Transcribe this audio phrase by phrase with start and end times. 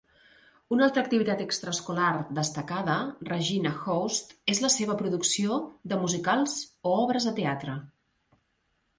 [0.75, 2.95] Una altra activitat extraescolars destacada
[3.27, 5.59] Regina hosts és la seva producció
[5.93, 6.57] de musicals
[6.93, 7.77] o obres de teatre.